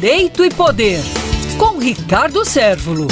[0.00, 1.00] Direito e Poder,
[1.58, 3.08] com Ricardo Sérvulo.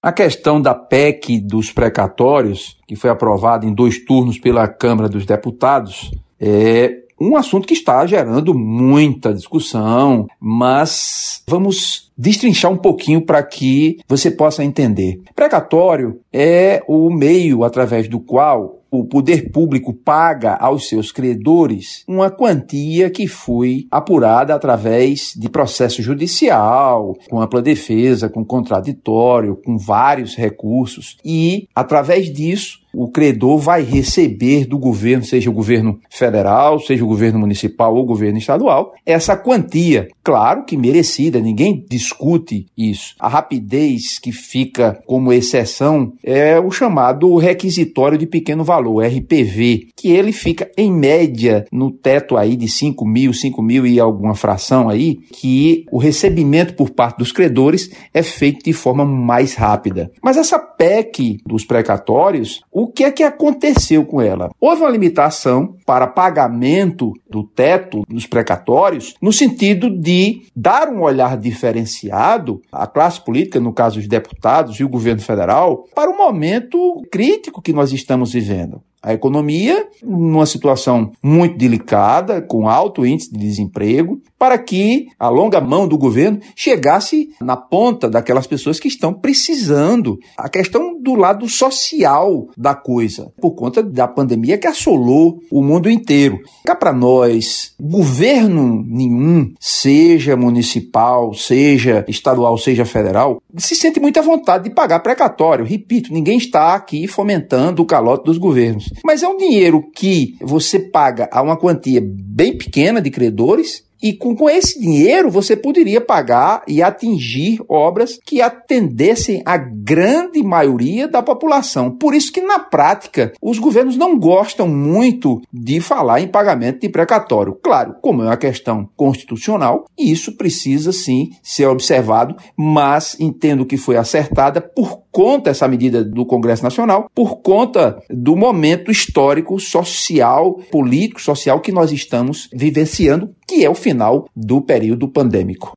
[0.00, 5.26] A questão da PEC dos precatórios, que foi aprovada em dois turnos pela Câmara dos
[5.26, 13.42] Deputados, é um assunto que está gerando muita discussão, mas vamos destrinchar um pouquinho para
[13.42, 15.20] que você possa entender.
[15.34, 22.30] Precatório é o meio através do qual o poder público paga aos seus credores uma
[22.30, 30.36] quantia que foi apurada através de processo judicial, com ampla defesa, com contraditório, com vários
[30.36, 37.04] recursos, e através disso o credor vai receber do governo, seja o governo federal, seja
[37.04, 40.08] o governo municipal ou o governo estadual, essa quantia.
[40.22, 43.14] Claro que merecida, ninguém discute isso.
[43.18, 50.08] A rapidez que fica como exceção é o chamado requisitório de pequeno valor, RPV, que
[50.10, 54.88] ele fica em média no teto aí de 5 mil, 5 mil e alguma fração
[54.88, 60.10] aí, que o recebimento por parte dos credores é feito de forma mais rápida.
[60.22, 64.50] Mas essa PEC dos precatórios, o o que é que aconteceu com ela?
[64.60, 71.38] Houve uma limitação para pagamento do teto nos precatórios, no sentido de dar um olhar
[71.38, 77.02] diferenciado à classe política, no caso os deputados e o governo federal, para o momento
[77.10, 83.38] crítico que nós estamos vivendo a economia numa situação muito delicada, com alto índice de
[83.38, 89.12] desemprego, para que a longa mão do governo chegasse na ponta daquelas pessoas que estão
[89.12, 90.18] precisando.
[90.36, 95.90] A questão do lado social da coisa, por conta da pandemia que assolou o mundo
[95.90, 96.38] inteiro.
[96.64, 104.64] Cá para nós, governo nenhum, seja municipal, seja estadual, seja federal, se sente muita vontade
[104.64, 105.64] de pagar precatório.
[105.64, 108.93] Repito, ninguém está aqui fomentando o calote dos governos.
[109.04, 114.12] Mas é um dinheiro que você paga a uma quantia bem pequena de credores e
[114.12, 121.08] com, com esse dinheiro você poderia pagar e atingir obras que atendessem a grande maioria
[121.08, 121.90] da população.
[121.90, 126.90] Por isso que na prática os governos não gostam muito de falar em pagamento de
[126.90, 127.58] precatório.
[127.62, 133.96] Claro, como é uma questão constitucional, isso precisa sim ser observado, mas entendo que foi
[133.96, 141.22] acertada por conta essa medida do Congresso Nacional, por conta do momento histórico, social, político,
[141.22, 145.72] social que nós estamos vivenciando, que é o final do período pandêmico.